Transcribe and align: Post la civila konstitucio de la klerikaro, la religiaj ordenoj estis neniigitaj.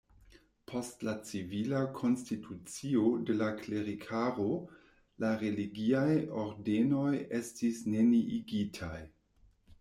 Post 0.69 1.03
la 1.07 1.11
civila 1.31 1.81
konstitucio 1.97 3.03
de 3.27 3.35
la 3.41 3.49
klerikaro, 3.59 4.47
la 5.25 5.35
religiaj 5.45 6.09
ordenoj 6.47 7.15
estis 7.43 7.85
neniigitaj. 7.95 8.99